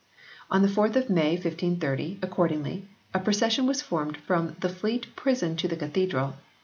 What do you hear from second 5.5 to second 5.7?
to